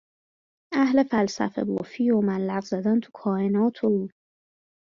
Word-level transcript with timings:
اهلِ 0.73 1.03
فلسفه 1.05 1.63
بافی 1.65 2.11
و 2.11 2.21
ملق 2.21 2.63
زدن 2.63 2.99
تو 2.99 3.11
کائنات 3.13 3.83
و 3.83 4.09